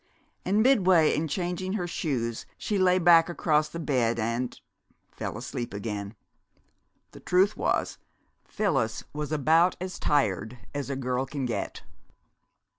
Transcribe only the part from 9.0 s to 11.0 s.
was about as tired as a